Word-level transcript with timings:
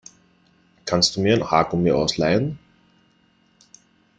Kannst 0.85 1.15
du 1.15 1.21
mir 1.21 1.35
ein 1.35 1.51
Haargummi 1.51 1.91
ausleihen? 1.91 2.57